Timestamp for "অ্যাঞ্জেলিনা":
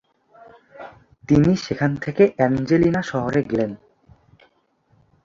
2.37-3.01